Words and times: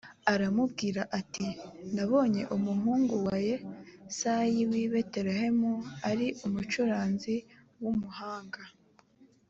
aramubwira 0.33 1.01
ati 1.19 1.47
nabonye 1.95 2.41
umuhungu 2.55 3.13
wa 3.27 3.37
yesayi 3.47 4.61
w 4.69 4.71
i 4.83 4.85
betelehemu 4.91 5.71
ari 6.09 6.27
umucuranzi 6.45 7.35
w 7.81 7.83
umuhanga. 7.93 8.61